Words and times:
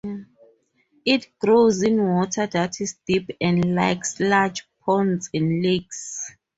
It 1.05 1.27
grows 1.37 1.83
in 1.83 2.01
water 2.03 2.47
that 2.47 2.81
is 2.81 2.97
deep 3.05 3.29
and 3.39 3.75
likes 3.75 4.19
large 4.19 4.65
ponds 4.83 5.29
and 5.31 5.61
lakes. 5.61 6.31